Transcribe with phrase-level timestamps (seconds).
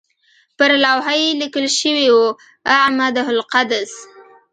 [0.57, 2.25] پر لوحه یې لیکل شوي وو
[2.75, 3.91] اعمده القدس.